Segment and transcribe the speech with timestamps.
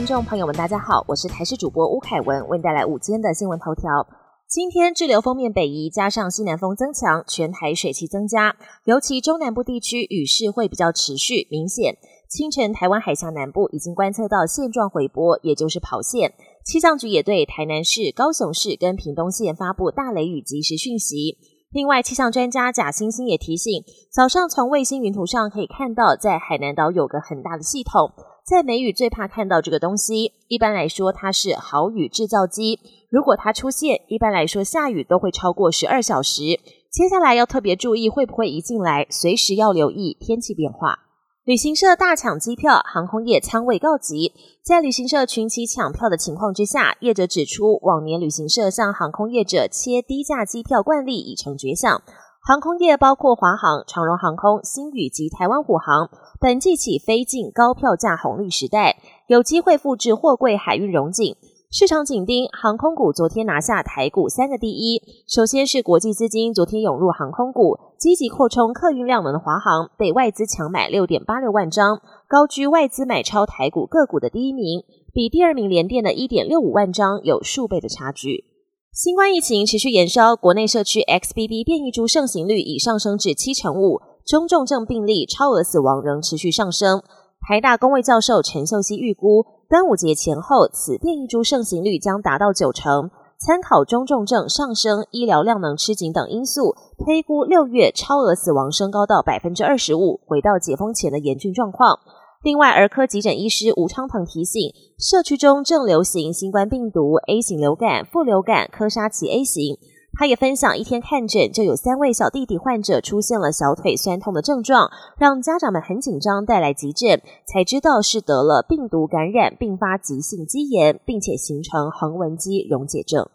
[0.00, 4.06] 听众朋友们，大家好，我是台视主播吴凯文，为您带来午间的新闻头条。
[4.48, 11.98] 今天滞留锋面北移，加上西南风增强，全台水汽增加，尤其中南部地区雨势会比较持续明显。
[12.30, 16.32] 清晨台湾海峡南部已经观测到线状回波，也就是跑线。
[16.64, 21.36] 气象局也对台南市、高雄市跟屏东县发布大雷雨即时讯息。
[21.72, 28.10] 另外，气象专家贾星星也提醒，早上从卫星云图上可以看到，在海南岛有个很大的系统。
[28.44, 32.80] 在梅雨最怕看到这个东西，一般来说它是豪雨制造机。
[33.10, 36.42] 如果它出现，一般来说下雨都会超过十二小时。
[36.90, 40.98] 接下来要特别注意会不会一进来，随时要留意天气变化。
[41.44, 44.32] 旅行社大抢机票，航空业仓位告急。
[44.62, 52.02] 在旅行社群起抢票的情况之下，业者指出，往年旅行社向航空业者切低价机票惯例已成绝响。
[52.42, 56.08] 航空业包括华航、长荣航空、新宇及台湾虎航，
[56.40, 61.36] 本季起飞进高票价红利时代，有机会复制货柜海运荣景。
[61.70, 65.02] 市场紧盯航空股，昨天拿下台股三个第一。
[65.28, 74.82] 首先是国际资金昨天涌入航空股，积极扩充客运量能的华航被外资强买六点八六万张，高居外资买超台股个股的第一名，
[75.12, 78.49] 比第二名联电的一点六五万张有数倍的差距。
[78.92, 87.00] 新冠疫情持续延烧，国内社区 XBB 变异株盛行率已上升至七成五，中重症病例、超额死亡仍持续上升。
[87.40, 93.12] 台大公卫教授陈秀熙预估，端午节前后此变异株盛行率将达到九成。
[93.38, 102.00] 参考中重症上升、医疗量能吃紧等因素，推估六月超额死亡升高到百分之二十五，回到解封前的严峻状况。
[102.42, 109.76] 另外，儿科急诊医师吴昌鹏提醒，社区中正流行新冠病毒 A 型流感、副流感科沙奇 A 型。
[110.18, 123.28] 他也分享，一天看诊就有三位小弟弟患者出现了小腿酸痛的症状，让家长们很紧张，带来急诊才知道是得了病毒感染，并发急性肌炎，并且形成横纹肌溶解症。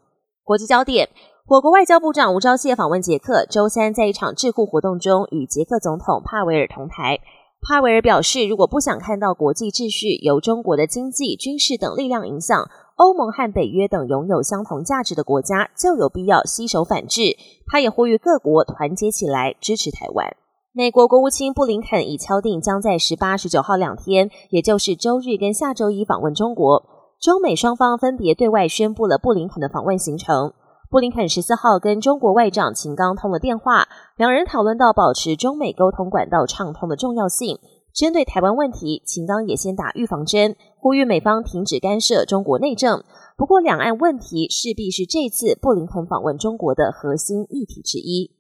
[0.44, 1.10] 国际焦点：
[1.48, 7.20] 我国外交部长吴钊燮访问捷克，周三在一场智库活动中与捷克总统帕维尔同台。
[7.68, 17.36] 帕维尔表示，如果不想看到国际秩序由中国的经济、军事等力量影响，欧盟和北约等拥有相同价值的国家就有必要携手反制。
[17.66, 20.36] 他也呼吁各国团结起来支持台湾。
[20.74, 26.84] 美国国务卿布林肯已敲定将在十八、十九号两天，也就是周日跟下周一访问中国。
[27.20, 30.54] 中美双方分别对外宣布了布林肯的访问行程。
[30.90, 33.88] 布林肯十四号跟中国外长秦刚通了电话，
[34.18, 37.60] 两人讨论到保持中美沟通管道畅通的重要性。
[37.94, 43.02] 针对台湾问题，秦刚也先打预防针，呼吁美方停止干涉中国内政。
[43.38, 48.32] 不过，两岸问题势必是这次布林肯访问中国的核心议题之一。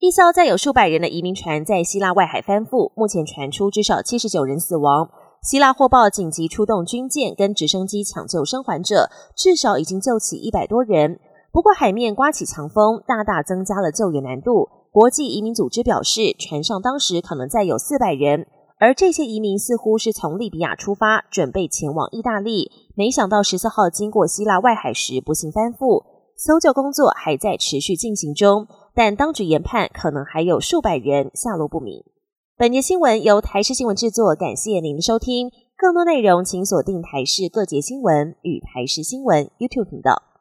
[0.00, 5.08] 一艘载有数百人的移民船在希腊外海翻覆，目前传出至少七十九人死亡。
[5.42, 11.20] 希腊获报紧急出动军舰跟直升机抢救生还者，至少已经救起一百多人。
[11.54, 14.68] 不过，海面刮起强风，大大增加了救援难度。
[14.90, 18.48] 国际移民组织表示，船上当时可能载有四百人，
[18.80, 22.72] 而这些移民似乎是从利比亚出发，准备前往意大利。
[22.96, 26.02] 没想到十四号经过希腊外海时不幸翻覆，
[26.36, 32.02] 搜救工作还在持续进行中，但当局研判可能还有数百人下落不明。
[32.58, 35.52] 本节新闻由台视新闻制作，感谢您的收听。
[35.76, 40.33] 更多内容请锁定台视各节新闻与台视新闻 YouTube 频道。